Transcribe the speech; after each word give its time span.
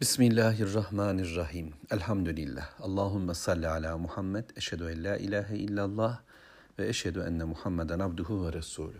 Bismillahirrahmanirrahim. 0.00 1.74
Elhamdülillah. 1.90 2.80
Allahümme 2.80 3.34
salli 3.34 3.68
ala 3.68 3.98
Muhammed. 3.98 4.44
Eşhedü 4.56 4.84
en 4.84 5.04
la 5.04 5.16
ilahe 5.16 5.56
illallah 5.56 6.20
ve 6.78 6.88
eşhedü 6.88 7.20
enne 7.20 7.44
Muhammeden 7.44 7.98
abduhu 7.98 8.46
ve 8.46 8.52
resulü. 8.52 8.96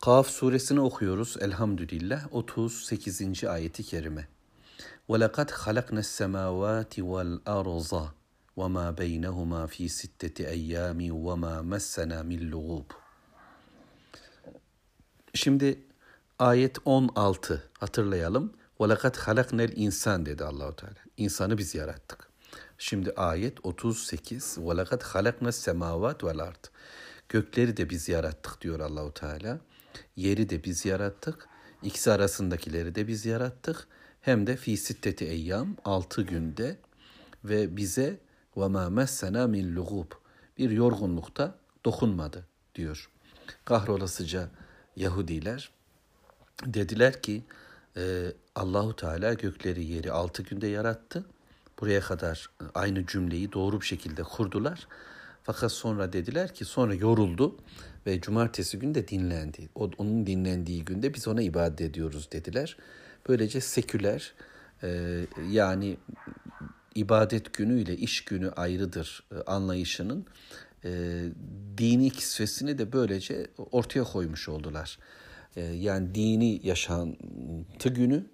Kaf 0.00 0.28
suresini 0.28 0.80
okuyoruz 0.80 1.36
elhamdülillah 1.40 2.28
38. 2.30 3.44
ayeti 3.44 3.82
kerime. 3.82 4.28
وَلَقَدْ 5.08 5.48
خَلَقْنَا 5.50 6.02
السَّمَاوَاتِ 6.06 6.92
وَالْأَرْضَ 7.10 8.08
وَمَا 8.56 8.86
بَيْنَهُمَا 9.02 9.62
فِي 9.66 9.84
سِتَّةِ 9.98 10.36
اَيَّامٍ 10.56 11.00
وَمَا 11.26 11.54
مَسَّنَا 11.72 12.18
مِنْ 12.30 12.50
لُغُوبٍ 12.52 12.84
Şimdi 15.34 15.84
ayet 16.38 16.78
16 16.84 17.70
hatırlayalım. 17.78 18.52
وَلَقَدْ 18.80 19.16
خَلَقْنَا 19.16 19.64
الْاِنْسَانِ 19.66 20.26
dedi 20.26 20.44
Allahu 20.44 20.76
Teala. 20.76 20.94
İnsanı 21.16 21.58
biz 21.58 21.74
yarattık. 21.74 22.28
Şimdi 22.78 23.12
ayet 23.12 23.58
38. 23.62 24.58
وَلَقَدْ 24.58 25.02
خَلَقْنَا 25.02 25.48
السَّمَاوَاتِ 25.48 26.18
وَالْاَرْضِ 26.18 26.66
Gökleri 27.28 27.76
de 27.76 27.90
biz 27.90 28.08
yarattık 28.08 28.60
diyor 28.60 28.80
Allahu 28.80 29.14
Teala. 29.14 29.60
Yeri 30.16 30.48
de 30.48 30.64
biz 30.64 30.84
yarattık. 30.84 31.48
İkisi 31.82 32.12
arasındakileri 32.12 32.94
de 32.94 33.08
biz 33.08 33.26
yarattık. 33.26 33.88
Hem 34.20 34.46
de 34.46 34.56
fi 34.56 34.76
sitteti 34.76 35.24
eyyam 35.24 35.76
6 35.84 36.22
günde 36.22 36.76
ve 37.44 37.76
bize 37.76 38.20
ve 38.56 38.68
ma 38.68 38.90
messena 38.90 39.46
min 39.46 39.76
lugub 39.76 40.12
bir 40.58 40.70
yorgunlukta 40.70 41.58
dokunmadı 41.84 42.46
diyor. 42.74 43.10
Kahrolasıca 43.64 44.48
Yahudiler 44.96 45.70
dediler 46.64 47.22
ki 47.22 47.42
e, 47.97 48.33
Allahu 48.55 48.95
Teala 48.95 49.33
gökleri 49.33 49.85
yeri 49.85 50.11
altı 50.11 50.43
günde 50.43 50.67
yarattı. 50.67 51.25
Buraya 51.79 52.01
kadar 52.01 52.49
aynı 52.75 53.05
cümleyi 53.05 53.53
doğru 53.53 53.81
bir 53.81 53.85
şekilde 53.85 54.23
kurdular. 54.23 54.87
Fakat 55.43 55.71
sonra 55.71 56.13
dediler 56.13 56.53
ki 56.53 56.65
sonra 56.65 56.93
yoruldu 56.93 57.55
ve 58.05 58.21
cumartesi 58.21 58.79
günde 58.79 59.07
dinlendi. 59.07 59.69
O, 59.75 59.91
onun 59.97 60.27
dinlendiği 60.27 60.85
günde 60.85 61.13
biz 61.13 61.27
ona 61.27 61.41
ibadet 61.41 61.81
ediyoruz 61.81 62.29
dediler. 62.31 62.77
Böylece 63.29 63.61
seküler 63.61 64.33
e, 64.83 65.21
yani 65.49 65.97
ibadet 66.95 67.53
günü 67.53 67.81
ile 67.81 67.97
iş 67.97 68.23
günü 68.23 68.51
ayrıdır 68.51 69.23
e, 69.31 69.35
anlayışının 69.51 70.25
e, 70.85 71.23
dini 71.77 72.09
kisvesini 72.09 72.77
de 72.77 72.93
böylece 72.93 73.47
ortaya 73.71 74.03
koymuş 74.03 74.49
oldular. 74.49 74.99
E, 75.57 75.61
yani 75.61 76.15
dini 76.15 76.67
yaşantı 76.67 77.89
günü 77.89 78.25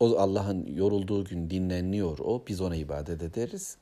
o 0.00 0.18
Allah'ın 0.18 0.66
yorulduğu 0.66 1.24
gün 1.24 1.50
dinleniyor 1.50 2.18
o 2.18 2.44
biz 2.48 2.60
ona 2.60 2.76
ibadet 2.76 3.22
ederiz 3.22 3.76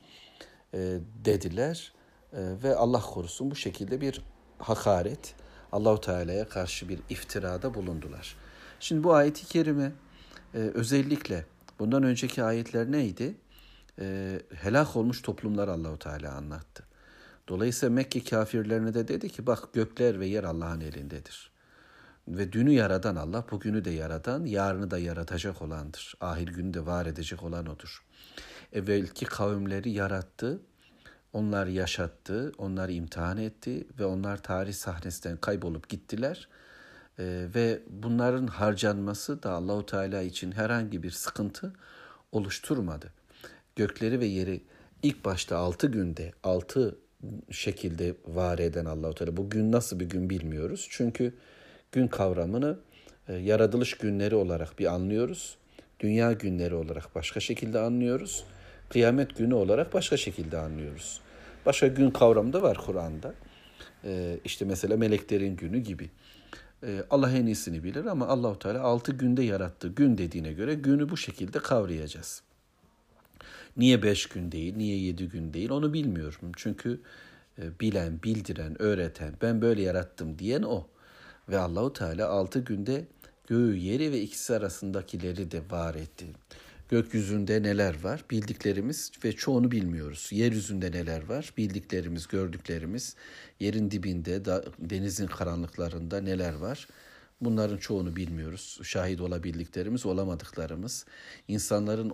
e, 0.75 0.99
dediler 1.25 1.93
e, 2.33 2.39
ve 2.63 2.77
Allah 2.77 3.01
korusun 3.01 3.51
bu 3.51 3.57
şekilde 3.57 4.01
bir 4.01 4.23
hakaret 4.59 5.35
Allahu 5.73 6.01
Teala'ya 6.01 6.49
karşı 6.49 6.89
bir 6.89 7.01
iftirada 7.11 7.75
bulundular. 7.75 8.37
Şimdi 8.81 9.05
bu 9.05 9.15
ayeti 9.15 9.47
kerime 9.47 9.93
e, 10.55 10.59
özellikle 10.59 11.47
bundan 11.79 12.03
önceki 12.03 12.43
ayetler 12.43 12.93
neydi? 12.93 13.35
E, 14.01 14.39
helak 14.55 14.97
olmuş 14.97 15.23
toplumlar 15.23 15.69
Allahu 15.69 15.99
Teala 15.99 16.35
anlattı. 16.35 16.85
Dolayısıyla 17.49 17.95
Mekke 17.95 18.25
kafirlerine 18.25 18.95
de 18.95 19.09
dedi 19.09 19.29
ki 19.29 19.47
bak 19.47 19.73
gökler 19.73 20.21
ve 20.21 20.27
yer 20.27 20.45
Allah'ın 20.45 20.81
elindedir. 20.81 21.54
Ve 22.29 22.53
dünü 22.53 22.73
yaradan 22.73 23.17
Allah, 23.17 23.45
bugünü 23.51 23.85
de 23.85 23.91
yaradan, 23.91 24.45
yarını 24.45 24.91
da 24.91 24.99
yaratacak 24.99 25.63
olandır. 25.63 26.15
Ahir 26.21 26.49
günü 26.49 26.75
de 26.75 26.87
var 26.87 27.07
edecek 27.07 27.43
olan 27.43 27.67
odur. 27.67 28.05
Evvelki 28.73 29.25
kavimleri 29.25 29.91
yarattı, 29.91 30.61
onlar 31.33 31.67
yaşattı, 31.67 32.53
onları 32.59 32.93
imtihan 32.93 33.39
etti 33.39 33.87
ve 33.99 34.05
onlar 34.05 34.43
tarih 34.43 34.75
sahnesinden 34.75 35.37
kaybolup 35.37 35.89
gittiler. 35.89 36.49
Ee, 37.19 37.47
ve 37.55 37.83
bunların 37.91 38.47
harcanması 38.47 39.43
da 39.43 39.51
Allahu 39.51 39.87
Teala 39.87 40.23
için 40.23 40.53
herhangi 40.53 41.03
bir 41.03 41.11
sıkıntı 41.11 41.73
oluşturmadı. 42.33 43.13
Gökleri 43.77 44.21
ve 44.21 44.27
yeri 44.27 44.63
ilk 45.03 45.25
başta 45.25 45.57
altı 45.57 45.87
günde, 45.87 46.33
altı 46.43 46.99
şekilde 47.51 48.15
var 48.27 48.59
eden 48.59 48.85
Allahu 48.85 49.15
Teala. 49.15 49.37
Bu 49.37 49.51
gün 49.51 49.73
nasıl 49.73 50.01
bir 50.01 50.09
gün 50.09 50.31
bilmiyoruz. 50.31 50.87
Çünkü 50.91 51.35
gün 51.95 52.09
kavramını 52.09 52.79
e, 53.29 53.35
yaratılış 53.35 53.95
günleri 53.99 54.35
olarak 54.35 54.79
bir 54.79 54.87
anlıyoruz. 54.87 55.57
Dünya 56.01 56.33
günleri 56.33 56.75
olarak 56.75 57.15
başka 57.15 57.41
şekilde 57.41 57.79
anlıyoruz. 57.79 58.45
Kıyamet 58.89 59.37
günü 59.37 59.55
olarak 59.55 59.95
başka 59.95 60.17
şekilde 60.17 60.59
anlıyoruz. 60.59 61.21
Başka 61.67 61.87
gün 61.87 62.11
kavramı 62.11 62.53
da 62.53 62.63
var 62.63 62.79
Kur'an'da. 62.87 63.35
E, 64.05 64.39
işte 64.45 64.65
mesela 64.65 64.97
meleklerin 64.97 65.57
günü 65.57 65.79
gibi. 65.79 66.11
E, 66.83 67.05
Allah 67.11 67.31
en 67.31 67.47
iyisini 67.47 67.85
bilir 67.85 68.05
ama 68.05 68.27
Allahu 68.27 68.59
Teala 68.59 68.81
altı 68.81 69.13
günde 69.13 69.43
yarattı. 69.43 69.89
Gün 69.89 70.19
dediğine 70.19 70.53
göre 70.53 70.75
günü 70.75 71.09
bu 71.09 71.17
şekilde 71.17 71.59
kavrayacağız. 71.59 72.43
Niye 73.77 74.03
beş 74.03 74.27
gün 74.27 74.53
değil, 74.53 74.77
niye 74.77 74.99
yedi 74.99 75.29
gün 75.29 75.55
değil 75.55 75.71
onu 75.71 75.93
bilmiyorum. 75.93 76.53
Çünkü 76.57 77.01
e, 77.59 77.81
bilen, 77.81 78.23
bildiren, 78.23 78.83
öğreten, 78.83 79.33
ben 79.43 79.63
böyle 79.63 79.83
yarattım 79.83 80.39
diyen 80.39 80.63
o. 80.63 80.87
Ve 81.49 81.59
Allahu 81.59 81.93
Teala 81.93 82.29
altı 82.29 82.59
günde 82.59 83.05
göğü, 83.47 83.77
yeri 83.77 84.13
ve 84.13 84.21
ikisi 84.21 84.55
arasındakileri 84.55 85.51
de 85.51 85.63
var 85.71 85.95
etti. 85.95 86.27
Gökyüzünde 86.89 87.63
neler 87.63 88.03
var? 88.03 88.25
Bildiklerimiz 88.31 89.11
ve 89.25 89.33
çoğunu 89.33 89.71
bilmiyoruz. 89.71 90.29
Yeryüzünde 90.33 90.93
neler 90.93 91.29
var? 91.29 91.53
Bildiklerimiz, 91.59 92.27
gördüklerimiz. 92.27 93.17
Yerin 93.61 93.91
dibinde, 93.91 94.45
denizin 94.79 95.27
karanlıklarında 95.27 96.21
neler 96.21 96.55
var? 96.55 96.89
Bunların 97.41 97.77
çoğunu 97.77 98.17
bilmiyoruz. 98.17 98.81
Şahit 98.83 99.21
olabildiklerimiz, 99.21 100.07
olamadıklarımız. 100.07 101.07
İnsanların 101.49 102.13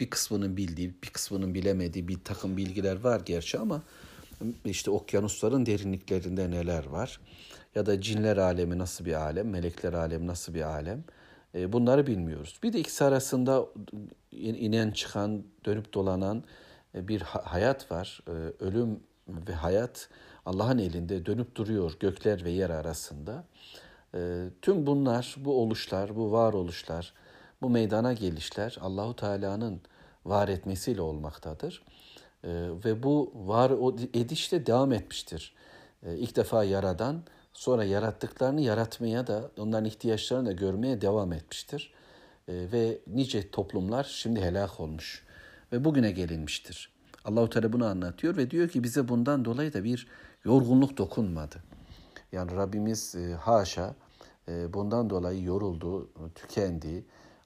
bir 0.00 0.10
kısmının 0.10 0.56
bildiği, 0.56 0.94
bir 1.02 1.08
kısmının 1.08 1.54
bilemediği 1.54 2.08
bir 2.08 2.18
takım 2.24 2.56
bilgiler 2.56 3.00
var 3.00 3.20
gerçi 3.24 3.58
ama 3.58 3.82
işte 4.64 4.90
okyanusların 4.90 5.66
derinliklerinde 5.66 6.50
neler 6.50 6.86
var? 6.86 7.20
Ya 7.74 7.86
da 7.86 8.00
cinler 8.00 8.36
alemi 8.36 8.78
nasıl 8.78 9.04
bir 9.04 9.14
alem, 9.14 9.50
melekler 9.50 9.92
alemi 9.92 10.26
nasıl 10.26 10.54
bir 10.54 10.62
alem? 10.62 11.04
E, 11.54 11.72
bunları 11.72 12.06
bilmiyoruz. 12.06 12.58
Bir 12.62 12.72
de 12.72 12.78
ikisi 12.78 13.04
arasında 13.04 13.66
inen 14.32 14.90
çıkan, 14.90 15.44
dönüp 15.64 15.94
dolanan 15.94 16.44
e, 16.94 17.08
bir 17.08 17.20
hayat 17.20 17.90
var. 17.90 18.20
E, 18.28 18.30
ölüm 18.64 19.00
ve 19.28 19.52
hayat 19.52 20.08
Allah'ın 20.46 20.78
elinde 20.78 21.26
dönüp 21.26 21.54
duruyor 21.54 21.96
gökler 22.00 22.44
ve 22.44 22.50
yer 22.50 22.70
arasında. 22.70 23.44
Tüm 24.62 24.86
bunlar, 24.86 25.36
bu 25.38 25.62
oluşlar, 25.62 26.16
bu 26.16 26.32
varoluşlar, 26.32 27.14
bu 27.62 27.70
meydana 27.70 28.12
gelişler 28.12 28.76
Allahu 28.80 29.16
Teala'nın 29.16 29.80
var 30.24 30.48
etmesiyle 30.48 31.00
olmaktadır. 31.00 31.82
Ve 32.84 33.02
bu 33.02 33.32
var 33.34 33.72
edişte 34.14 34.66
devam 34.66 34.92
etmiştir. 34.92 35.54
İlk 36.06 36.36
defa 36.36 36.64
yaradan 36.64 37.22
sonra 37.54 37.84
yarattıklarını 37.84 38.60
yaratmaya 38.60 39.26
da 39.26 39.50
onların 39.58 39.84
ihtiyaçlarını 39.84 40.46
da 40.46 40.52
görmeye 40.52 41.00
devam 41.00 41.32
etmiştir. 41.32 41.92
Ve 42.48 42.98
nice 43.06 43.50
toplumlar 43.50 44.04
şimdi 44.04 44.40
helak 44.40 44.80
olmuş 44.80 45.22
ve 45.72 45.84
bugüne 45.84 46.10
gelinmiştir. 46.10 46.92
Allahu 47.24 47.50
Teala 47.50 47.72
bunu 47.72 47.86
anlatıyor 47.86 48.36
ve 48.36 48.50
diyor 48.50 48.68
ki 48.68 48.84
bize 48.84 49.08
bundan 49.08 49.44
dolayı 49.44 49.72
da 49.72 49.84
bir 49.84 50.06
yorgunluk 50.44 50.96
dokunmadı. 50.96 51.56
Yani 52.32 52.56
Rabbimiz 52.56 53.14
e, 53.14 53.34
haşa 53.34 53.94
e, 54.48 54.72
bundan 54.72 55.10
dolayı 55.10 55.42
yoruldu, 55.42 56.08
tükendi, 56.34 57.04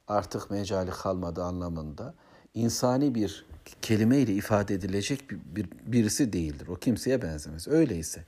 artık 0.09 0.51
mecali 0.51 0.91
kalmadı 0.91 1.43
anlamında 1.43 2.15
insani 2.55 3.15
bir 3.15 3.47
kelimeyle 3.83 4.33
ifade 4.33 4.75
edilecek 4.75 5.31
bir, 5.31 5.39
bir 5.41 5.69
birisi 5.87 6.33
değildir. 6.33 6.69
O 6.69 6.75
kimseye 6.75 7.23
benzemez. 7.23 7.69
Öyleyse 7.69 8.25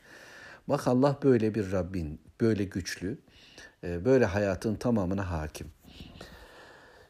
bak 0.68 0.88
Allah 0.88 1.18
böyle 1.22 1.54
bir 1.54 1.72
Rabbin, 1.72 2.20
böyle 2.40 2.64
güçlü, 2.64 3.18
e, 3.84 4.04
böyle 4.04 4.24
hayatın 4.24 4.74
tamamına 4.74 5.30
hakim. 5.30 5.66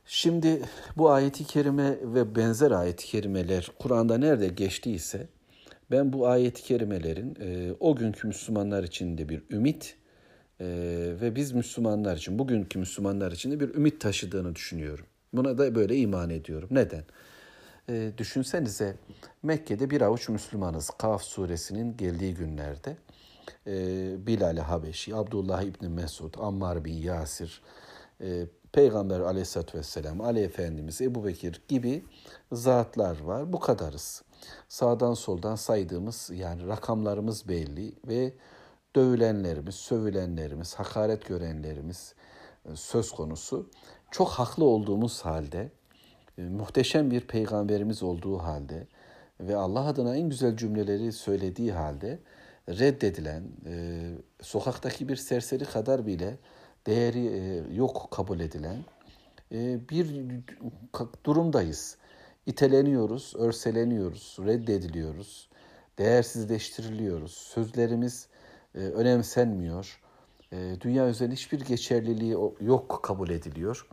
Şimdi 0.06 0.62
bu 0.96 1.10
ayeti 1.10 1.44
kerime 1.44 1.98
ve 2.02 2.36
benzer 2.36 2.70
ayet-i 2.70 3.06
kerimeler 3.06 3.70
Kur'an'da 3.78 4.18
nerede 4.18 4.48
geçtiyse 4.48 5.28
ben 5.90 6.12
bu 6.12 6.28
ayet-i 6.28 6.62
kerimelerin 6.62 7.36
e, 7.40 7.72
o 7.80 7.96
günkü 7.96 8.26
Müslümanlar 8.26 8.84
için 8.84 9.18
de 9.18 9.28
bir 9.28 9.42
ümit 9.50 9.96
e, 10.60 10.66
ve 11.20 11.36
biz 11.36 11.52
Müslümanlar 11.52 12.16
için, 12.16 12.38
bugünkü 12.38 12.78
Müslümanlar 12.78 13.32
için 13.32 13.50
de 13.50 13.60
bir 13.60 13.74
ümit 13.74 14.00
taşıdığını 14.00 14.54
düşünüyorum. 14.54 15.06
Buna 15.32 15.58
da 15.58 15.74
böyle 15.74 15.96
iman 15.96 16.30
ediyorum. 16.30 16.68
Neden? 16.72 17.04
E, 17.88 18.12
düşünsenize 18.18 18.96
Mekke'de 19.42 19.90
bir 19.90 20.00
avuç 20.00 20.28
Müslümanız. 20.28 20.90
Kaf 20.90 21.22
suresinin 21.22 21.96
geldiği 21.96 22.34
günlerde. 22.34 22.96
E, 23.66 24.26
Bilal-i 24.26 24.60
Habeşi, 24.60 25.16
Abdullah 25.16 25.62
İbni 25.62 25.88
Mesud, 25.88 26.34
Ammar 26.38 26.84
bin 26.84 26.94
Yasir, 26.94 27.62
e, 28.20 28.46
Peygamber 28.72 29.20
aleyhissalatü 29.20 29.78
vesselam, 29.78 30.20
Ali 30.20 30.40
Efendimiz, 30.40 31.00
Ebu 31.00 31.24
Bekir 31.24 31.62
gibi 31.68 32.04
zatlar 32.52 33.20
var. 33.20 33.52
Bu 33.52 33.60
kadarız. 33.60 34.22
Sağdan 34.68 35.14
soldan 35.14 35.54
saydığımız 35.54 36.30
yani 36.34 36.66
rakamlarımız 36.66 37.48
belli 37.48 37.94
ve 38.08 38.32
dövülenlerimiz, 38.96 39.74
sövülenlerimiz, 39.74 40.74
hakaret 40.74 41.26
görenlerimiz 41.26 42.14
e, 42.64 42.76
söz 42.76 43.12
konusu. 43.12 43.70
Çok 44.10 44.28
haklı 44.28 44.64
olduğumuz 44.64 45.20
halde, 45.20 45.70
e, 46.38 46.42
muhteşem 46.42 47.10
bir 47.10 47.20
peygamberimiz 47.20 48.02
olduğu 48.02 48.38
halde 48.38 48.86
ve 49.40 49.56
Allah 49.56 49.86
adına 49.86 50.16
en 50.16 50.28
güzel 50.28 50.56
cümleleri 50.56 51.12
söylediği 51.12 51.72
halde 51.72 52.18
reddedilen, 52.68 53.42
e, 53.66 54.02
sokaktaki 54.40 55.08
bir 55.08 55.16
serseri 55.16 55.64
kadar 55.64 56.06
bile 56.06 56.36
değeri 56.86 57.62
yok 57.76 58.08
kabul 58.10 58.40
edilen 58.40 58.76
bir 59.90 60.06
durumdayız. 61.24 61.96
İteleniyoruz, 62.46 63.34
örseleniyoruz, 63.36 64.36
reddediliyoruz, 64.46 65.48
değersizleştiriliyoruz. 65.98 67.32
Sözlerimiz 67.32 68.28
e, 68.74 68.78
önemsenmiyor. 68.78 70.00
E, 70.52 70.76
dünya 70.80 71.08
üzerinde 71.08 71.34
hiçbir 71.34 71.60
geçerliliği 71.60 72.36
yok 72.60 73.00
kabul 73.02 73.30
ediliyor. 73.30 73.86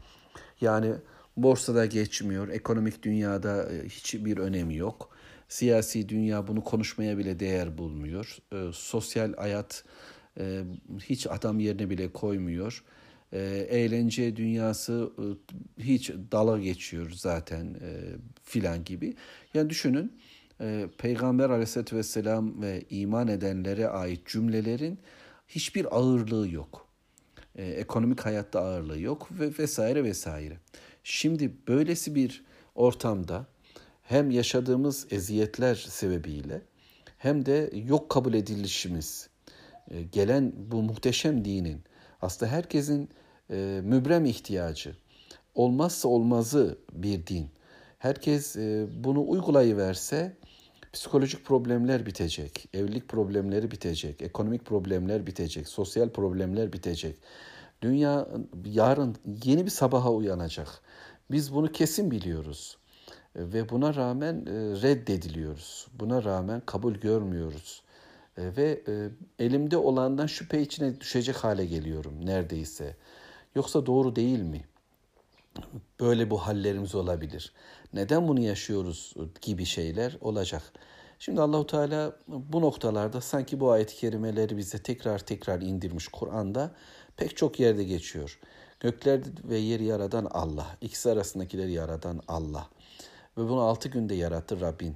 Yani 0.61 0.93
borsada 1.37 1.85
geçmiyor, 1.85 2.49
ekonomik 2.49 3.03
dünyada 3.03 3.71
e, 3.71 3.85
hiçbir 3.85 4.37
önemi 4.37 4.75
yok. 4.75 5.14
Siyasi 5.49 6.09
dünya 6.09 6.47
bunu 6.47 6.63
konuşmaya 6.63 7.17
bile 7.17 7.39
değer 7.39 7.77
bulmuyor. 7.77 8.37
E, 8.53 8.71
sosyal 8.73 9.33
hayat 9.33 9.83
e, 10.39 10.63
hiç 10.99 11.27
adam 11.27 11.59
yerine 11.59 11.89
bile 11.89 12.11
koymuyor. 12.13 12.83
E, 13.33 13.39
eğlence 13.69 14.35
dünyası 14.35 15.11
e, 15.19 15.25
hiç 15.83 16.11
dala 16.31 16.59
geçiyor 16.59 17.11
zaten 17.15 17.65
e, 17.65 17.91
filan 18.43 18.83
gibi. 18.83 19.15
Yani 19.53 19.69
düşünün 19.69 20.19
e, 20.61 20.87
Peygamber 20.97 21.49
aleyhissalatü 21.49 21.95
vesselam 21.95 22.61
ve 22.61 22.83
iman 22.89 23.27
edenlere 23.27 23.87
ait 23.87 24.25
cümlelerin 24.25 24.99
hiçbir 25.47 25.97
ağırlığı 25.97 26.49
yok. 26.49 26.87
E, 27.55 27.65
ekonomik 27.65 28.25
hayatta 28.25 28.59
ağırlığı 28.59 28.99
yok 28.99 29.29
ve 29.39 29.51
vesaire 29.59 30.03
vesaire. 30.03 30.57
Şimdi 31.03 31.53
böylesi 31.67 32.15
bir 32.15 32.43
ortamda 32.75 33.47
hem 34.05 34.31
yaşadığımız 34.31 35.07
eziyetler 35.11 35.75
sebebiyle 35.75 36.61
hem 37.17 37.45
de 37.45 37.71
yok 37.73 38.09
kabul 38.09 38.33
edilişimiz 38.33 39.29
e, 39.91 40.03
gelen 40.03 40.53
bu 40.57 40.81
muhteşem 40.81 41.45
dinin 41.45 41.81
aslında 42.21 42.51
herkesin 42.51 43.09
e, 43.51 43.81
mübrem 43.83 44.25
ihtiyacı 44.25 44.95
olmazsa 45.55 46.07
olmazı 46.07 46.77
bir 46.93 47.27
din. 47.27 47.49
Herkes 47.99 48.55
e, 48.55 48.87
bunu 49.03 49.29
uygulayıverse 49.29 50.37
psikolojik 50.93 51.45
problemler 51.45 52.05
bitecek, 52.05 52.69
evlilik 52.73 53.09
problemleri 53.09 53.71
bitecek, 53.71 54.21
ekonomik 54.21 54.65
problemler 54.65 55.27
bitecek, 55.27 55.67
sosyal 55.67 56.09
problemler 56.09 56.73
bitecek. 56.73 57.15
Dünya 57.81 58.27
yarın 58.65 59.15
yeni 59.43 59.65
bir 59.65 59.69
sabaha 59.69 60.11
uyanacak. 60.11 60.67
Biz 61.31 61.53
bunu 61.53 61.71
kesin 61.71 62.11
biliyoruz 62.11 62.77
ve 63.35 63.69
buna 63.69 63.95
rağmen 63.95 64.35
e, 64.35 64.51
reddediliyoruz. 64.81 65.87
Buna 65.93 66.23
rağmen 66.23 66.61
kabul 66.65 66.93
görmüyoruz. 66.93 67.81
E, 68.37 68.55
ve 68.57 68.83
e, 68.87 69.09
elimde 69.45 69.77
olandan 69.77 70.27
şüphe 70.27 70.61
içine 70.61 71.01
düşecek 71.01 71.35
hale 71.35 71.65
geliyorum 71.65 72.25
neredeyse. 72.25 72.95
Yoksa 73.55 73.85
doğru 73.85 74.15
değil 74.15 74.41
mi? 74.41 74.65
Böyle 75.99 76.29
bu 76.29 76.37
hallerimiz 76.37 76.95
olabilir 76.95 77.53
neden 77.95 78.27
bunu 78.27 78.39
yaşıyoruz 78.39 79.13
gibi 79.41 79.65
şeyler 79.65 80.17
olacak. 80.21 80.63
Şimdi 81.19 81.41
Allahu 81.41 81.67
Teala 81.67 82.15
bu 82.27 82.61
noktalarda 82.61 83.21
sanki 83.21 83.59
bu 83.59 83.71
ayet-i 83.71 83.95
kerimeleri 83.95 84.57
bize 84.57 84.77
tekrar 84.77 85.19
tekrar 85.19 85.61
indirmiş 85.61 86.07
Kur'an'da 86.07 86.71
pek 87.17 87.37
çok 87.37 87.59
yerde 87.59 87.83
geçiyor. 87.83 88.39
Gökler 88.79 89.21
ve 89.43 89.57
yeri 89.57 89.83
yaradan 89.83 90.25
Allah, 90.31 90.77
ikisi 90.81 91.11
arasındakileri 91.11 91.71
yaradan 91.71 92.21
Allah 92.27 92.69
ve 93.37 93.49
bunu 93.49 93.61
altı 93.61 93.89
günde 93.89 94.15
yarattı 94.15 94.61
Rabbin. 94.61 94.95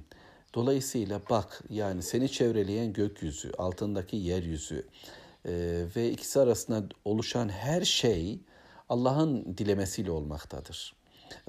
Dolayısıyla 0.54 1.20
bak 1.30 1.62
yani 1.70 2.02
seni 2.02 2.28
çevreleyen 2.32 2.92
gökyüzü, 2.92 3.52
altındaki 3.58 4.16
yeryüzü 4.16 4.86
e, 5.44 5.84
ve 5.96 6.10
ikisi 6.10 6.40
arasında 6.40 6.84
oluşan 7.04 7.48
her 7.48 7.84
şey 7.84 8.40
Allah'ın 8.88 9.58
dilemesiyle 9.58 10.10
olmaktadır. 10.10 10.94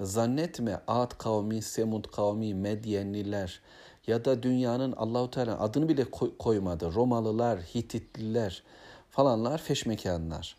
Zannetme 0.00 0.80
Ad 0.86 1.18
kavmi, 1.18 1.62
Semud 1.62 2.04
kavmi, 2.04 2.54
Medyenliler 2.54 3.60
ya 4.06 4.24
da 4.24 4.42
dünyanın 4.42 4.92
Allahu 4.92 5.30
Teala 5.30 5.60
adını 5.60 5.88
bile 5.88 6.04
koymadı. 6.38 6.94
Romalılar, 6.94 7.60
Hititliler 7.60 8.62
falanlar 9.10 9.58
feşmekanlar. 9.58 10.56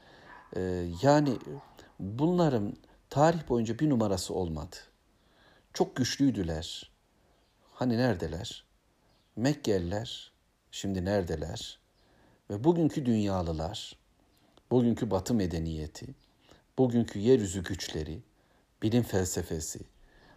Ee, 0.55 0.85
yani 1.01 1.37
bunların 1.99 2.73
tarih 3.09 3.49
boyunca 3.49 3.79
bir 3.79 3.89
numarası 3.89 4.33
olmadı. 4.33 4.75
Çok 5.73 5.95
güçlüydüler. 5.95 6.91
Hani 7.73 7.97
neredeler? 7.97 8.65
Mekkeliler 9.35 10.31
şimdi 10.71 11.05
neredeler? 11.05 11.79
Ve 12.49 12.63
bugünkü 12.63 13.05
dünyalılar, 13.05 13.97
bugünkü 14.71 15.11
batı 15.11 15.33
medeniyeti, 15.33 16.07
bugünkü 16.77 17.19
yeryüzü 17.19 17.63
güçleri, 17.63 18.19
bilim 18.81 19.03
felsefesi, 19.03 19.79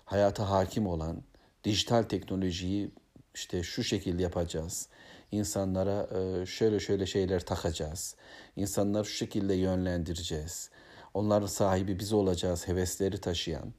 hayata 0.05 0.51
hakim 0.51 0.87
olan 0.87 1.23
dijital 1.65 2.03
teknolojiyi 2.03 2.91
işte 3.35 3.63
şu 3.63 3.85
şekilde 3.85 4.23
yapacağız. 4.23 4.89
İnsanlara 5.33 6.09
e, 6.19 6.47
şöyle 6.47 6.81
şöyle 6.81 7.07
şeyler 7.07 7.47
takacağız. 7.47 8.17
İnsanları 8.57 9.05
şu 9.05 9.17
şekilde 9.17 9.55
yönlendireceğiz. 9.55 10.71
Onların 11.15 11.47
sahibi 11.47 11.99
biz 11.99 12.13
olacağız 12.13 12.69
hevesleri 12.69 13.19
taşıyan 13.21 13.73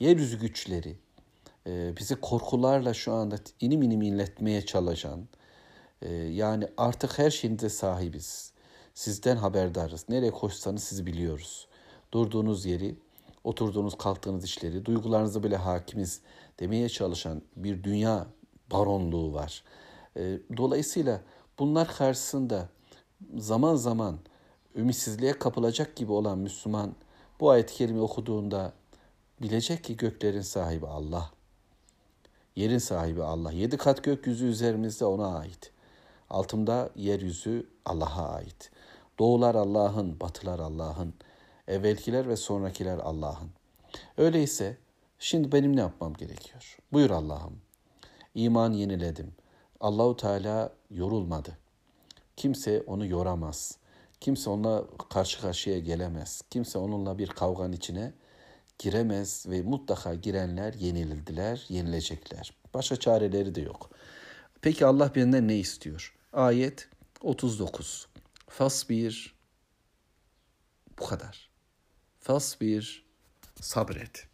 yeryüzü 0.00 0.38
güçleri 0.38 0.98
e, 1.66 1.96
bizi 1.96 2.16
korkularla 2.16 2.94
şu 2.94 3.12
anda 3.12 3.36
inim 3.60 3.82
inim 3.82 4.02
inletmeye 4.02 4.66
çalışan 4.66 5.28
e, 6.02 6.12
yani 6.14 6.68
artık 6.76 7.18
her 7.18 7.30
şeyinize 7.30 7.68
sahibiz. 7.68 8.52
Sizden 8.94 9.36
haberdarız. 9.36 10.08
Nereye 10.08 10.30
koşsanız 10.30 10.84
sizi 10.84 11.06
biliyoruz. 11.06 11.68
Durduğunuz 12.12 12.66
yeri 12.66 12.96
oturduğunuz 13.44 13.98
kalktığınız 13.98 14.44
işleri, 14.44 14.84
duygularınızı 14.84 15.42
bile 15.42 15.56
hakimiz 15.56 16.20
demeye 16.60 16.88
çalışan 16.88 17.42
bir 17.56 17.84
dünya 17.84 18.26
baronluğu 18.72 19.32
var. 19.32 19.64
Ee, 20.16 20.38
dolayısıyla 20.56 21.20
bunlar 21.58 21.94
karşısında 21.96 22.68
zaman 23.36 23.74
zaman 23.76 24.18
ümitsizliğe 24.74 25.32
kapılacak 25.32 25.96
gibi 25.96 26.12
olan 26.12 26.38
Müslüman 26.38 26.94
bu 27.40 27.50
ayet-i 27.50 27.74
kerime 27.74 28.00
okuduğunda 28.00 28.72
bilecek 29.42 29.84
ki 29.84 29.96
göklerin 29.96 30.40
sahibi 30.40 30.86
Allah. 30.86 31.30
Yerin 32.56 32.78
sahibi 32.78 33.22
Allah. 33.22 33.52
Yedi 33.52 33.76
kat 33.76 34.04
gökyüzü 34.04 34.46
üzerimizde 34.46 35.04
ona 35.04 35.38
ait. 35.38 35.72
Altımda 36.30 36.90
yeryüzü 36.96 37.70
Allah'a 37.84 38.28
ait. 38.28 38.70
Doğular 39.18 39.54
Allah'ın, 39.54 40.20
batılar 40.20 40.58
Allah'ın. 40.58 41.14
Evvelkiler 41.68 42.28
ve 42.28 42.36
sonrakiler 42.36 42.98
Allah'ın. 42.98 43.50
Öyleyse 44.18 44.76
şimdi 45.18 45.52
benim 45.52 45.76
ne 45.76 45.80
yapmam 45.80 46.14
gerekiyor? 46.14 46.78
Buyur 46.92 47.10
Allah'ım. 47.10 47.60
İman 48.34 48.72
yeniledim. 48.72 49.32
Allahu 49.80 50.16
Teala 50.16 50.72
yorulmadı. 50.90 51.58
Kimse 52.36 52.82
onu 52.86 53.06
yoramaz. 53.06 53.78
Kimse 54.20 54.50
onunla 54.50 54.84
karşı 55.10 55.40
karşıya 55.40 55.78
gelemez. 55.78 56.42
Kimse 56.50 56.78
onunla 56.78 57.18
bir 57.18 57.28
kavganın 57.28 57.72
içine 57.72 58.12
giremez 58.80 59.46
ve 59.48 59.62
mutlaka 59.62 60.14
girenler 60.14 60.74
yenildiler, 60.74 61.66
yenilecekler. 61.68 62.54
Başka 62.74 62.96
çareleri 62.96 63.54
de 63.54 63.60
yok. 63.60 63.90
Peki 64.62 64.86
Allah 64.86 65.14
benden 65.14 65.48
ne 65.48 65.58
istiyor? 65.58 66.14
Ayet 66.32 66.88
39. 67.20 68.08
Fasbir 68.48 69.34
bu 70.98 71.06
kadar. 71.06 71.50
Fasbir 72.20 73.04
sabret. 73.60 74.28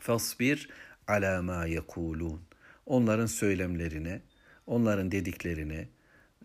Fasbir 0.00 0.70
ala 1.08 1.42
ma 1.42 1.66
yekulun. 1.66 2.42
Onların 2.86 3.26
söylemlerine, 3.26 4.22
onların 4.66 5.10
dediklerine 5.10 5.88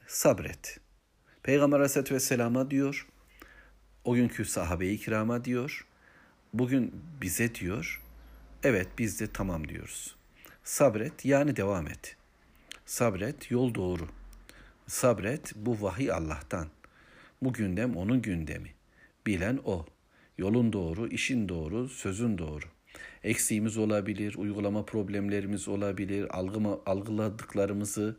sabret. 0.07 0.79
Peygamber 1.43 1.77
Aleyhisselatü 1.77 2.15
Vesselam'a 2.15 2.71
diyor, 2.71 3.07
o 4.03 4.15
günkü 4.15 4.45
sahabe-i 4.45 4.97
kirama 4.97 5.45
diyor, 5.45 5.87
bugün 6.53 6.95
bize 7.21 7.55
diyor, 7.55 8.01
evet 8.63 8.87
biz 8.97 9.19
de 9.19 9.27
tamam 9.27 9.67
diyoruz. 9.67 10.15
Sabret 10.63 11.25
yani 11.25 11.55
devam 11.55 11.87
et. 11.87 12.15
Sabret 12.85 13.51
yol 13.51 13.73
doğru. 13.73 14.07
Sabret 14.87 15.55
bu 15.55 15.81
vahiy 15.81 16.11
Allah'tan. 16.11 16.67
Bu 17.41 17.53
gündem 17.53 17.97
onun 17.97 18.21
gündemi. 18.21 18.69
Bilen 19.27 19.59
o. 19.65 19.85
Yolun 20.37 20.73
doğru, 20.73 21.07
işin 21.07 21.49
doğru, 21.49 21.89
sözün 21.89 22.37
doğru. 22.37 22.65
Eksiğimiz 23.23 23.77
olabilir, 23.77 24.35
uygulama 24.35 24.85
problemlerimiz 24.85 25.67
olabilir, 25.67 26.37
algıma, 26.37 26.79
algıladıklarımızı 26.85 28.17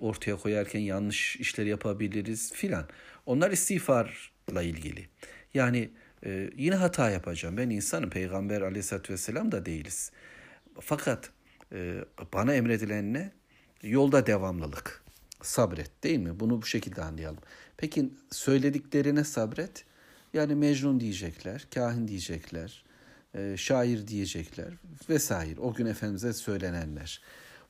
ortaya 0.00 0.36
koyarken 0.36 0.80
yanlış 0.80 1.36
işler 1.36 1.66
yapabiliriz 1.66 2.52
filan. 2.52 2.88
Onlar 3.26 3.50
istiğfarla 3.50 4.62
ilgili. 4.62 5.08
Yani 5.54 5.90
e, 6.24 6.50
yine 6.56 6.74
hata 6.74 7.10
yapacağım. 7.10 7.56
Ben 7.56 7.70
insanım. 7.70 8.10
Peygamber 8.10 8.60
aleyhissalatü 8.60 9.12
vesselam 9.12 9.52
da 9.52 9.66
değiliz. 9.66 10.10
Fakat 10.80 11.30
e, 11.72 12.04
bana 12.32 12.54
emredilen 12.54 13.14
ne? 13.14 13.32
Yolda 13.82 14.26
devamlılık. 14.26 15.04
Sabret 15.42 16.04
değil 16.04 16.18
mi? 16.18 16.40
Bunu 16.40 16.62
bu 16.62 16.66
şekilde 16.66 17.02
anlayalım. 17.02 17.42
Peki 17.76 18.10
söylediklerine 18.30 19.24
sabret. 19.24 19.84
Yani 20.34 20.54
Mecnun 20.54 21.00
diyecekler, 21.00 21.66
kahin 21.74 22.08
diyecekler, 22.08 22.84
e, 23.34 23.56
şair 23.56 24.06
diyecekler 24.06 24.72
vesaire. 25.08 25.60
O 25.60 25.74
gün 25.74 25.86
Efendimiz'e 25.86 26.32
söylenenler. 26.32 27.20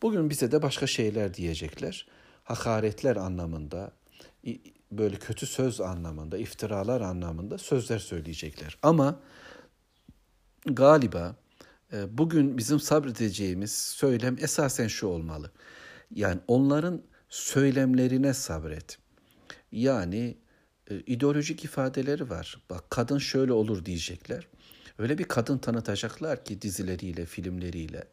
Bugün 0.02 0.30
bize 0.30 0.52
de 0.52 0.62
başka 0.62 0.86
şeyler 0.86 1.34
diyecekler. 1.34 2.06
Hakaretler 2.44 3.16
anlamında, 3.16 3.92
böyle 4.92 5.16
kötü 5.16 5.46
söz 5.46 5.80
anlamında, 5.80 6.38
iftiralar 6.38 7.00
anlamında 7.00 7.58
sözler 7.58 7.98
söyleyecekler. 7.98 8.78
Ama 8.82 9.20
galiba 10.66 11.36
e, 11.92 12.18
bugün 12.18 12.58
bizim 12.58 12.80
sabredeceğimiz 12.80 13.72
söylem 13.72 14.36
esasen 14.40 14.88
şu 14.88 15.06
olmalı. 15.06 15.50
Yani 16.14 16.40
onların 16.48 17.02
söylemlerine 17.28 18.34
sabret. 18.34 18.98
Yani 19.72 20.38
e, 20.90 21.00
ideolojik 21.00 21.64
ifadeleri 21.64 22.30
var. 22.30 22.62
Bak 22.70 22.90
kadın 22.90 23.18
şöyle 23.18 23.52
olur 23.52 23.84
diyecekler. 23.84 24.48
Öyle 24.98 25.18
bir 25.18 25.24
kadın 25.24 25.58
tanıtacaklar 25.58 26.44
ki 26.44 26.62
dizileriyle, 26.62 27.26
filmleriyle 27.26 28.04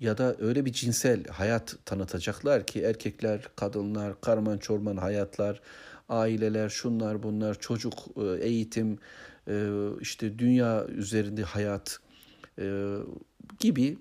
ya 0.00 0.18
da 0.18 0.36
öyle 0.38 0.64
bir 0.64 0.72
cinsel 0.72 1.24
hayat 1.24 1.76
tanıtacaklar 1.84 2.66
ki 2.66 2.82
erkekler, 2.82 3.48
kadınlar, 3.56 4.20
karman 4.20 4.58
çorman 4.58 4.96
hayatlar, 4.96 5.60
aileler, 6.08 6.68
şunlar 6.68 7.22
bunlar, 7.22 7.60
çocuk, 7.60 7.94
e, 8.16 8.44
eğitim, 8.44 8.98
e, 9.48 9.68
işte 10.00 10.38
dünya 10.38 10.86
üzerinde 10.86 11.42
hayat 11.42 11.98
e, 12.58 12.96
gibi 13.58 13.98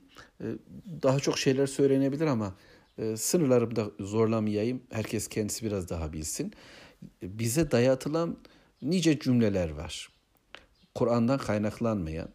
daha 1.04 1.20
çok 1.20 1.38
şeyler 1.38 1.68
söylenebilir 1.68 2.28
ama 2.28 2.56
sınırlarımı 3.16 3.76
da 3.76 3.92
zorlamayayım. 4.00 4.82
Herkes 4.92 5.28
kendisi 5.28 5.66
biraz 5.66 5.90
daha 5.90 6.14
bilsin. 6.14 6.54
Bize 7.22 7.72
dayatılan 7.72 8.38
nice 8.82 9.20
cümleler 9.20 9.70
var. 9.70 10.10
Kur'an'dan 10.96 11.38
kaynaklanmayan, 11.38 12.30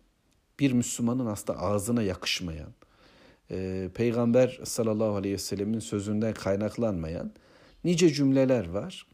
bir 0.61 0.73
Müslümanın 0.73 1.27
aslında 1.27 1.59
ağzına 1.59 2.03
yakışmayan, 2.03 2.73
Peygamber 3.95 4.61
sallallahu 4.65 5.17
aleyhi 5.17 5.35
ve 5.35 5.39
sellemin 5.39 5.79
sözünden 5.79 6.35
kaynaklanmayan 6.35 7.33
nice 7.85 8.13
cümleler 8.13 8.69
var 8.69 9.07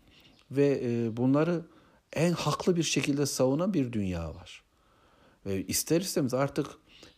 ve 0.51 0.81
e, 0.85 1.17
bunları 1.17 1.63
en 2.13 2.33
haklı 2.33 2.77
bir 2.77 2.83
şekilde 2.83 3.27
savunan 3.27 3.75
bir 3.75 3.93
dünya 3.93 4.35
var. 4.35 4.63
Ve 5.47 5.67
ister 5.67 6.01
istemez 6.01 6.35
artık 6.35 6.67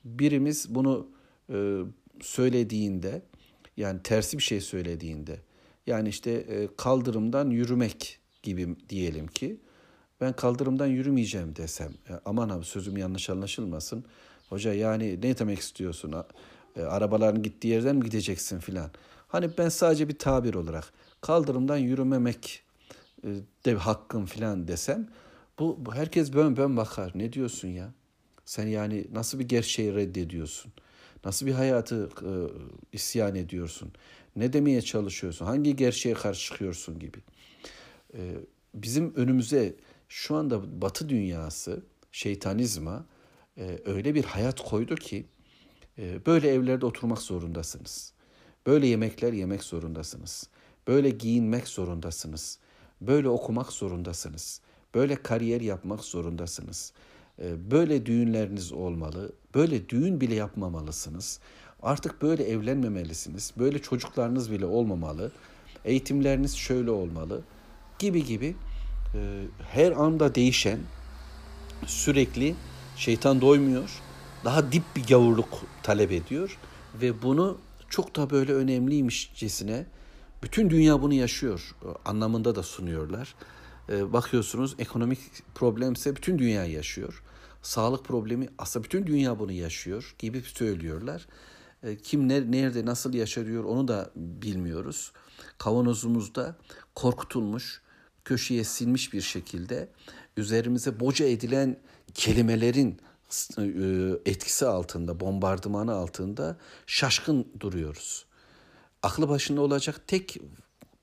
birimiz 0.04 0.74
bunu 0.74 1.08
e, 1.52 1.80
söylediğinde 2.20 3.22
yani 3.76 4.02
tersi 4.02 4.38
bir 4.38 4.42
şey 4.42 4.60
söylediğinde 4.60 5.40
yani 5.86 6.08
işte 6.08 6.30
e, 6.30 6.68
kaldırımdan 6.76 7.50
yürümek 7.50 8.18
gibi 8.42 8.76
diyelim 8.88 9.26
ki 9.26 9.60
ben 10.20 10.32
kaldırımdan 10.32 10.86
yürümeyeceğim 10.86 11.56
desem 11.56 11.92
aman 12.24 12.48
abi 12.48 12.64
sözüm 12.64 12.96
yanlış 12.96 13.30
anlaşılmasın. 13.30 14.04
Hoca 14.48 14.72
yani 14.72 15.20
ne 15.22 15.38
demek 15.38 15.58
istiyorsun? 15.58 16.14
Arabaların 16.76 17.42
gittiği 17.42 17.68
yerden 17.68 17.96
mi 17.96 18.04
gideceksin 18.04 18.58
filan. 18.58 18.90
Hani 19.28 19.50
ben 19.58 19.68
sadece 19.68 20.08
bir 20.08 20.18
tabir 20.18 20.54
olarak 20.54 20.92
kaldırımdan 21.20 21.76
yürümemek 21.76 22.62
e, 23.24 23.28
de 23.64 23.74
hakkım 23.74 24.26
filan 24.26 24.68
desem 24.68 25.08
bu, 25.58 25.86
bu 25.86 25.94
herkes 25.94 26.32
bön 26.32 26.56
bön 26.56 26.76
bakar. 26.76 27.12
Ne 27.14 27.32
diyorsun 27.32 27.68
ya? 27.68 27.92
Sen 28.44 28.66
yani 28.66 29.06
nasıl 29.12 29.38
bir 29.38 29.48
gerçeği 29.48 29.94
reddediyorsun? 29.94 30.72
Nasıl 31.24 31.46
bir 31.46 31.52
hayatı 31.52 32.10
e, 32.22 32.32
isyan 32.92 33.34
ediyorsun? 33.34 33.92
Ne 34.36 34.52
demeye 34.52 34.82
çalışıyorsun? 34.82 35.46
Hangi 35.46 35.76
gerçeğe 35.76 36.14
karşı 36.14 36.52
çıkıyorsun 36.52 36.98
gibi. 36.98 37.18
E, 38.14 38.36
bizim 38.74 39.14
önümüze 39.14 39.74
şu 40.08 40.36
anda 40.36 40.82
Batı 40.82 41.08
dünyası, 41.08 41.82
şeytanizma 42.12 43.06
e, 43.58 43.78
öyle 43.84 44.14
bir 44.14 44.24
hayat 44.24 44.60
koydu 44.60 44.94
ki 44.94 45.16
e, 45.16 45.39
böyle 46.26 46.48
evlerde 46.48 46.86
oturmak 46.86 47.18
zorundasınız. 47.18 48.12
Böyle 48.66 48.86
yemekler 48.86 49.32
yemek 49.32 49.62
zorundasınız. 49.62 50.48
Böyle 50.88 51.10
giyinmek 51.10 51.68
zorundasınız. 51.68 52.58
Böyle 53.00 53.28
okumak 53.28 53.72
zorundasınız. 53.72 54.60
Böyle 54.94 55.22
kariyer 55.22 55.60
yapmak 55.60 56.04
zorundasınız. 56.04 56.92
Ee, 57.38 57.70
böyle 57.70 58.06
düğünleriniz 58.06 58.72
olmalı. 58.72 59.32
Böyle 59.54 59.88
düğün 59.88 60.20
bile 60.20 60.34
yapmamalısınız. 60.34 61.40
Artık 61.82 62.22
böyle 62.22 62.44
evlenmemelisiniz. 62.44 63.52
Böyle 63.58 63.78
çocuklarınız 63.78 64.50
bile 64.52 64.66
olmamalı. 64.66 65.32
Eğitimleriniz 65.84 66.56
şöyle 66.56 66.90
olmalı. 66.90 67.42
Gibi 67.98 68.24
gibi 68.24 68.56
ee, 69.14 69.44
her 69.72 69.92
anda 69.92 70.34
değişen 70.34 70.78
sürekli 71.86 72.54
şeytan 72.96 73.40
doymuyor. 73.40 73.90
Daha 74.44 74.72
dip 74.72 74.82
bir 74.96 75.06
gavurluk 75.06 75.48
talep 75.82 76.12
ediyor 76.12 76.58
ve 77.02 77.22
bunu 77.22 77.58
çok 77.88 78.16
da 78.16 78.30
böyle 78.30 78.52
önemliymişcesine 78.52 79.86
bütün 80.42 80.70
dünya 80.70 81.02
bunu 81.02 81.14
yaşıyor 81.14 81.74
anlamında 82.04 82.54
da 82.54 82.62
sunuyorlar. 82.62 83.34
Ee, 83.88 84.12
bakıyorsunuz 84.12 84.74
ekonomik 84.78 85.18
problemse 85.54 86.16
bütün 86.16 86.38
dünya 86.38 86.64
yaşıyor. 86.64 87.22
Sağlık 87.62 88.04
problemi 88.04 88.48
aslında 88.58 88.84
bütün 88.84 89.06
dünya 89.06 89.38
bunu 89.38 89.52
yaşıyor 89.52 90.14
gibi 90.18 90.40
söylüyorlar. 90.40 91.26
Ee, 91.82 91.96
kim 91.96 92.28
nerede 92.28 92.86
nasıl 92.86 93.14
yaşıyor 93.14 93.64
onu 93.64 93.88
da 93.88 94.10
bilmiyoruz. 94.16 95.12
Kavanozumuzda 95.58 96.56
korkutulmuş, 96.94 97.82
köşeye 98.24 98.64
silmiş 98.64 99.12
bir 99.12 99.20
şekilde 99.20 99.88
üzerimize 100.36 101.00
boca 101.00 101.26
edilen 101.26 101.76
kelimelerin 102.14 102.90
e, 102.90 103.09
etkisi 104.26 104.66
altında, 104.66 105.20
bombardımanı 105.20 105.92
altında 105.92 106.56
şaşkın 106.86 107.48
duruyoruz 107.60 108.30
aklı 109.02 109.28
başında 109.28 109.60
olacak 109.60 110.00
tek 110.06 110.36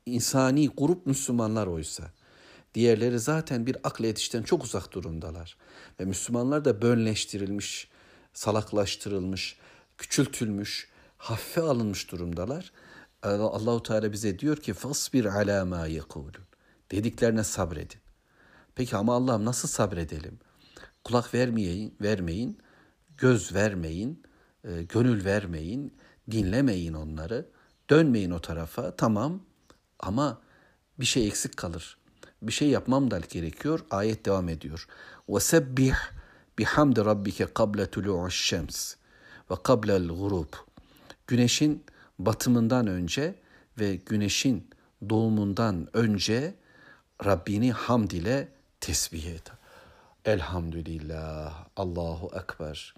insani 0.05 0.69
grup 0.69 1.05
Müslümanlar 1.05 1.67
oysa. 1.67 2.03
Diğerleri 2.73 3.19
zaten 3.19 3.65
bir 3.65 3.77
akıl 3.83 4.03
yetişten 4.03 4.43
çok 4.43 4.63
uzak 4.63 4.93
durumdalar. 4.93 5.57
Ve 5.99 6.05
Müslümanlar 6.05 6.65
da 6.65 6.81
bönleştirilmiş, 6.81 7.87
salaklaştırılmış, 8.33 9.57
küçültülmüş, 9.97 10.89
hafife 11.17 11.61
alınmış 11.61 12.11
durumdalar. 12.11 12.71
Allahu 13.23 13.83
Teala 13.83 14.11
bize 14.11 14.39
diyor 14.39 14.57
ki 14.57 14.73
fasbir 14.73 15.25
ala 15.25 15.65
ma 15.65 15.87
yekulun. 15.87 16.33
Dediklerine 16.91 17.43
sabredin. 17.43 17.99
Peki 18.75 18.97
ama 18.97 19.15
Allah'ım 19.15 19.45
nasıl 19.45 19.67
sabredelim? 19.67 20.39
Kulak 21.06 21.34
vermeyin, 21.34 21.94
vermeyin, 22.00 22.58
göz 23.18 23.54
vermeyin, 23.54 24.22
e, 24.64 24.82
gönül 24.82 25.24
vermeyin, 25.24 25.94
dinlemeyin 26.30 26.92
onları. 26.92 27.46
Dönmeyin 27.90 28.30
o 28.30 28.40
tarafa 28.40 28.96
tamam 28.96 29.42
ama 30.00 30.40
bir 31.00 31.06
şey 31.06 31.26
eksik 31.26 31.56
kalır. 31.56 31.96
Bir 32.42 32.52
şey 32.52 32.68
yapmam 32.68 33.10
da 33.10 33.20
gerekiyor. 33.30 33.80
Ayet 33.90 34.26
devam 34.26 34.48
ediyor. 34.48 34.86
وَسَبِّحْ 35.28 35.96
بِحَمْدِ 36.58 36.96
رَبِّكَ 37.10 37.44
قَبْلَ 37.58 37.86
طُلُوعِ 37.86 38.26
الشَّمْسِ 38.26 38.96
وَقَبْلَ 39.50 40.06
الْغُرُوبِ 40.06 40.54
Güneşin 41.26 41.84
batımından 42.18 42.86
önce 42.86 43.34
ve 43.78 43.96
güneşin 43.96 44.70
doğumundan 45.10 45.88
önce 45.92 46.54
Rabbini 47.24 47.72
hamd 47.72 48.10
ile 48.10 48.48
tesbih 48.80 49.26
et. 49.26 49.42
Elhamdülillah, 50.25 51.67
Allahu 51.75 52.31
Ekber. 52.41 52.93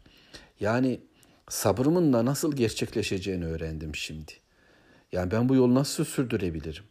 Yani 0.60 1.02
sabrımın 1.50 2.14
da 2.14 2.26
nasıl 2.26 2.56
gerçekleşeceğini 2.56 3.46
öğrendim 3.46 3.96
şimdi. 3.96 4.32
Yani 5.12 5.32
ben 5.32 5.50
bu 5.50 5.56
yolu 5.56 5.76
nasıl 5.76 6.06
sürdürebilirim? 6.06 6.84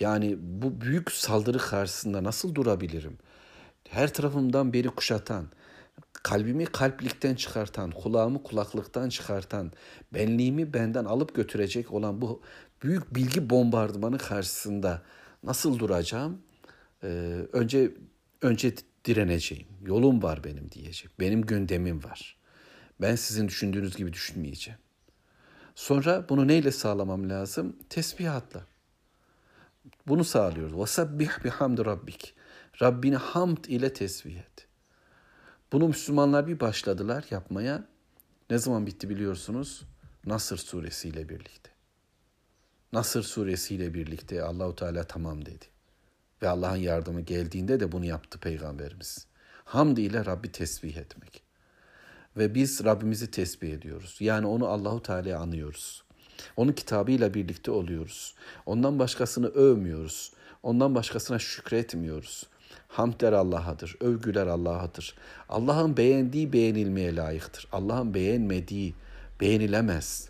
Yani 0.00 0.36
bu 0.40 0.80
büyük 0.80 1.12
saldırı 1.12 1.58
karşısında 1.58 2.24
nasıl 2.24 2.54
durabilirim? 2.54 3.18
Her 3.88 4.14
tarafımdan 4.14 4.72
beni 4.72 4.88
kuşatan, 4.88 5.46
kalbimi 6.12 6.64
kalplikten 6.64 7.34
çıkartan, 7.34 7.90
kulağımı 7.90 8.42
kulaklıktan 8.42 9.08
çıkartan, 9.08 9.72
benliğimi 10.14 10.74
benden 10.74 11.04
alıp 11.04 11.34
götürecek 11.34 11.92
olan 11.92 12.20
bu 12.20 12.42
büyük 12.82 13.14
bilgi 13.14 13.50
bombardımanı 13.50 14.18
karşısında 14.18 15.02
nasıl 15.42 15.78
duracağım? 15.78 16.42
Ee, 17.02 17.08
önce 17.52 17.92
önce 18.42 18.74
direneceğim. 19.04 19.66
Yolum 19.82 20.22
var 20.22 20.44
benim 20.44 20.70
diyecek. 20.70 21.20
Benim 21.20 21.42
gündemim 21.42 22.04
var. 22.04 22.36
Ben 23.00 23.14
sizin 23.14 23.48
düşündüğünüz 23.48 23.96
gibi 23.96 24.12
düşünmeyeceğim. 24.12 24.80
Sonra 25.74 26.28
bunu 26.28 26.48
neyle 26.48 26.72
sağlamam 26.72 27.30
lazım? 27.30 27.76
Tesbihatla. 27.90 28.66
Bunu 30.06 30.24
sağlıyoruz. 30.24 30.78
Vasabbih 30.78 31.44
bihamdi 31.44 31.84
rabbik. 31.84 32.34
Rabbini 32.82 33.16
hamd 33.16 33.64
ile 33.64 33.92
tesbih 33.92 34.36
et. 34.36 34.66
Bunu 35.72 35.88
Müslümanlar 35.88 36.46
bir 36.46 36.60
başladılar 36.60 37.24
yapmaya. 37.30 37.84
Ne 38.50 38.58
zaman 38.58 38.86
bitti 38.86 39.08
biliyorsunuz? 39.08 39.82
Nasır 40.26 40.56
suresiyle 40.56 41.28
birlikte. 41.28 41.70
Nasır 42.92 43.22
suresiyle 43.22 43.94
birlikte 43.94 44.42
Allahu 44.42 44.74
Teala 44.74 45.04
tamam 45.04 45.46
dedi. 45.46 45.73
Ve 46.42 46.48
Allah'ın 46.48 46.76
yardımı 46.76 47.20
geldiğinde 47.20 47.80
de 47.80 47.92
bunu 47.92 48.04
yaptı 48.04 48.38
peygamberimiz. 48.38 49.26
Hamd 49.64 49.96
ile 49.96 50.24
Rabbi 50.24 50.52
tesbih 50.52 50.96
etmek. 50.96 51.42
Ve 52.36 52.54
biz 52.54 52.84
Rabbimizi 52.84 53.30
tesbih 53.30 53.72
ediyoruz. 53.72 54.16
Yani 54.20 54.46
onu 54.46 54.66
Allahu 54.66 55.02
Teala'ya 55.02 55.38
anıyoruz. 55.38 56.04
Onun 56.56 56.72
kitabıyla 56.72 57.34
birlikte 57.34 57.70
oluyoruz. 57.70 58.34
Ondan 58.66 58.98
başkasını 58.98 59.46
övmüyoruz. 59.46 60.32
Ondan 60.62 60.94
başkasına 60.94 61.38
şükretmiyoruz. 61.38 62.46
Hamdler 62.88 63.32
Allah'adır, 63.32 63.96
övgüler 64.00 64.46
Allah'adır. 64.46 65.14
Allah'ın 65.48 65.96
beğendiği 65.96 66.52
beğenilmeye 66.52 67.16
layıktır. 67.16 67.68
Allah'ın 67.72 68.14
beğenmediği 68.14 68.94
beğenilemez. 69.40 70.28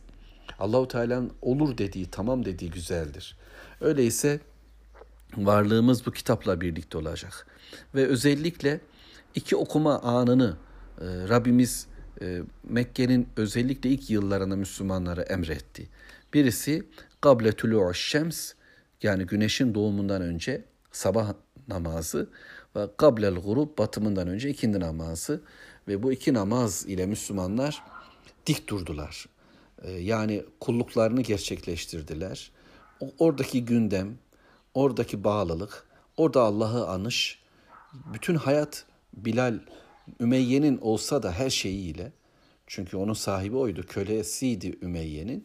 Allahu 0.58 0.88
Teala'nın 0.88 1.32
olur 1.42 1.78
dediği, 1.78 2.10
tamam 2.10 2.44
dediği 2.44 2.70
güzeldir. 2.70 3.36
Öyleyse 3.80 4.40
varlığımız 5.36 6.06
bu 6.06 6.10
kitapla 6.10 6.60
birlikte 6.60 6.98
olacak. 6.98 7.46
Ve 7.94 8.06
özellikle 8.06 8.80
iki 9.34 9.56
okuma 9.56 9.98
anını 9.98 10.56
e, 11.00 11.04
Rabbimiz 11.04 11.86
e, 12.20 12.42
Mekke'nin 12.64 13.28
özellikle 13.36 13.90
ilk 13.90 14.10
yıllarında 14.10 14.56
Müslümanlara 14.56 15.22
emretti. 15.22 15.88
Birisi 16.34 16.84
kable 17.20 17.52
tulu'u 17.52 17.94
şems 17.94 18.52
yani 19.02 19.26
güneşin 19.26 19.74
doğumundan 19.74 20.22
önce 20.22 20.64
sabah 20.92 21.34
namazı 21.68 22.28
ve 22.76 22.86
kablel 22.96 23.34
grup 23.34 23.78
batımından 23.78 24.28
önce 24.28 24.48
ikindi 24.50 24.80
namazı 24.80 25.40
ve 25.88 26.02
bu 26.02 26.12
iki 26.12 26.34
namaz 26.34 26.86
ile 26.86 27.06
Müslümanlar 27.06 27.82
dik 28.46 28.68
durdular. 28.68 29.26
E, 29.82 29.90
yani 29.90 30.44
kulluklarını 30.60 31.20
gerçekleştirdiler. 31.20 32.50
Oradaki 33.18 33.64
gündem, 33.64 34.18
oradaki 34.74 35.24
bağlılık, 35.24 35.86
orada 36.16 36.42
Allah'ı 36.42 36.88
anış, 36.88 37.42
bütün 38.12 38.34
hayat 38.34 38.86
Bilal 39.12 39.58
Ümeyye'nin 40.20 40.78
olsa 40.78 41.22
da 41.22 41.32
her 41.32 41.50
şeyiyle 41.50 42.12
çünkü 42.66 42.96
onun 42.96 43.12
sahibi 43.12 43.56
oydu, 43.56 43.86
kölesiydi 43.86 44.78
Ümeyye'nin 44.82 45.44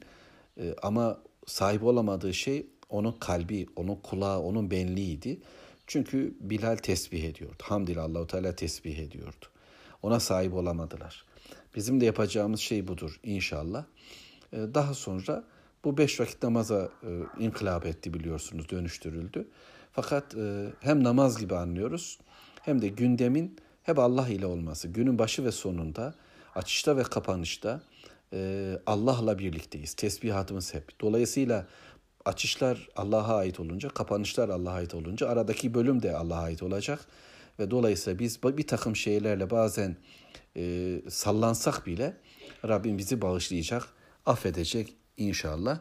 e, 0.57 0.75
ama 0.81 1.17
sahip 1.45 1.83
olamadığı 1.83 2.33
şey 2.33 2.67
onun 2.89 3.11
kalbi, 3.11 3.67
onun 3.75 3.95
kulağı, 3.95 4.39
onun 4.39 4.71
benliğiydi. 4.71 5.39
Çünkü 5.87 6.35
Bilal 6.39 6.75
tesbih 6.75 7.23
ediyordu. 7.23 7.63
Hamdülillah 7.63 8.03
Allahu 8.03 8.27
Teala 8.27 8.55
tesbih 8.55 8.97
ediyordu. 8.97 9.45
Ona 10.03 10.19
sahip 10.19 10.53
olamadılar. 10.53 11.25
Bizim 11.75 12.01
de 12.01 12.05
yapacağımız 12.05 12.59
şey 12.59 12.87
budur 12.87 13.19
inşallah. 13.23 13.85
E, 14.53 14.57
daha 14.57 14.93
sonra 14.93 15.43
bu 15.83 15.97
beş 15.97 16.19
vakit 16.19 16.43
namaza 16.43 16.89
e, 17.03 17.43
inkılap 17.43 17.85
etti 17.85 18.13
biliyorsunuz, 18.13 18.69
dönüştürüldü. 18.69 19.47
Fakat 19.91 20.35
e, 20.35 20.65
hem 20.79 21.03
namaz 21.03 21.39
gibi 21.39 21.55
anlıyoruz 21.55 22.19
hem 22.61 22.81
de 22.81 22.87
gündemin 22.87 23.57
hep 23.83 23.99
Allah 23.99 24.27
ile 24.29 24.45
olması. 24.45 24.87
Günün 24.87 25.19
başı 25.19 25.45
ve 25.45 25.51
sonunda, 25.51 26.15
açışta 26.55 26.97
ve 26.97 27.03
kapanışta 27.03 27.81
e, 28.33 28.71
Allah'la 28.85 29.39
birlikteyiz. 29.39 29.93
Tesbihatımız 29.93 30.73
hep. 30.73 31.01
Dolayısıyla 31.01 31.67
açışlar 32.25 32.89
Allah'a 32.95 33.35
ait 33.35 33.59
olunca, 33.59 33.89
kapanışlar 33.89 34.49
Allah'a 34.49 34.73
ait 34.73 34.93
olunca 34.93 35.29
aradaki 35.29 35.73
bölüm 35.73 36.01
de 36.01 36.15
Allah'a 36.15 36.41
ait 36.41 36.63
olacak. 36.63 36.99
Ve 37.59 37.71
dolayısıyla 37.71 38.19
biz 38.19 38.43
bir 38.43 38.67
takım 38.67 38.95
şeylerle 38.95 39.49
bazen 39.49 39.97
e, 40.57 40.95
sallansak 41.09 41.85
bile 41.85 42.17
Rabbim 42.67 42.97
bizi 42.97 43.21
bağışlayacak, 43.21 43.83
affedecek 44.25 44.95
inşallah. 45.19 45.79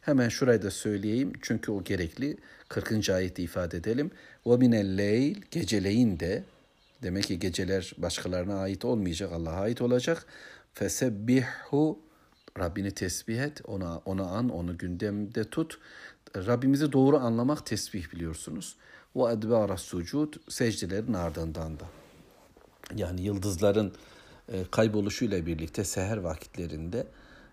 Hemen 0.00 0.28
şurayı 0.28 0.62
da 0.62 0.70
söyleyeyim 0.70 1.32
çünkü 1.42 1.72
o 1.72 1.84
gerekli. 1.84 2.36
40. 2.68 3.10
ayette 3.10 3.42
ifade 3.42 3.76
edelim. 3.76 4.10
Ve 4.46 4.56
minelleyl 4.56 5.36
geceleyin 5.50 6.20
de 6.20 6.44
demek 7.02 7.24
ki 7.24 7.38
geceler 7.38 7.94
başkalarına 7.98 8.60
ait 8.60 8.84
olmayacak 8.84 9.32
Allah'a 9.32 9.60
ait 9.60 9.82
olacak. 9.82 10.26
Fesebbihu 10.74 11.98
Rabbini 12.58 12.90
tesbih 12.90 13.38
et, 13.38 13.60
ona, 13.64 13.98
ona 13.98 14.26
an, 14.26 14.48
onu 14.48 14.78
gündemde 14.78 15.44
tut. 15.44 15.78
Rabbimizi 16.36 16.92
doğru 16.92 17.16
anlamak 17.16 17.66
tesbih 17.66 18.12
biliyorsunuz. 18.12 18.76
Ve 19.16 19.32
edbara 19.32 19.76
sucud 19.76 20.34
secdelerin 20.48 21.12
ardından 21.12 21.80
da. 21.80 21.84
Yani 22.96 23.20
yıldızların 23.20 23.94
e, 24.52 24.64
kayboluşuyla 24.70 25.46
birlikte 25.46 25.84
seher 25.84 26.16
vakitlerinde 26.16 27.06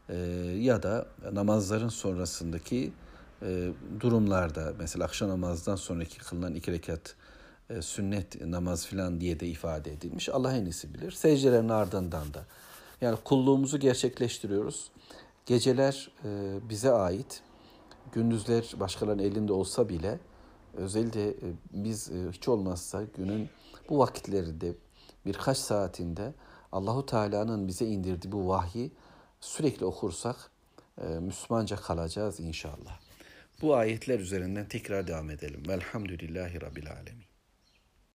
e, 0.10 0.16
ya 0.60 0.84
da 0.84 1.08
namazların 1.34 1.90
sonrasındaki 1.90 2.92
e, 3.42 3.70
durumlarda 4.00 4.74
mesela 4.80 5.06
akşam 5.06 5.30
namazdan 5.30 5.76
sonraki 5.76 6.18
kılınan 6.18 6.56
iki 6.56 6.72
rekat 6.72 7.16
sünnet 7.82 8.42
namaz 8.42 8.86
filan 8.86 9.22
diye 9.22 9.40
de 9.40 9.48
ifade 9.48 9.94
edilmiş. 9.94 10.30
Allah 10.30 10.58
en 10.58 10.66
iyisi 10.66 10.94
bilir. 10.94 11.12
Secdelerin 11.12 11.70
ardından 11.70 12.34
da. 12.34 12.46
Yani 13.02 13.18
kulluğumuzu 13.24 13.80
gerçekleştiriyoruz. 13.80 14.92
Geceler 15.46 16.12
bize 16.70 16.92
ait. 16.92 17.42
Gündüzler 18.12 18.74
başkalarının 18.80 19.24
elinde 19.24 19.54
olsa 19.54 19.90
bile 19.90 20.20
özellikle 20.74 21.34
biz 21.74 22.12
hiç 22.32 22.48
olmazsa 22.48 23.04
günün 23.18 23.50
bu 23.90 24.00
vakitlerinde 24.00 24.74
birkaç 25.26 25.58
saatinde 25.58 26.34
Allahu 26.72 27.06
Teala'nın 27.06 27.68
bize 27.68 27.86
indirdiği 27.86 28.32
bu 28.32 28.48
vahyi 28.48 28.92
sürekli 29.48 29.86
okursak 29.86 30.52
Müslümanca 31.20 31.76
kalacağız 31.76 32.40
inşallah. 32.40 33.00
Bu 33.62 33.76
ayetler 33.76 34.20
üzerinden 34.20 34.68
tekrar 34.68 35.08
devam 35.08 35.30
edelim. 35.30 35.64
Velhamdülillahi 35.68 36.62
Rabbil 36.62 36.92
Alemin. 36.92 37.26